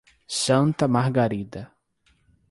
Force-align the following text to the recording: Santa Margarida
Santa 0.41 0.87
Margarida 0.87 1.69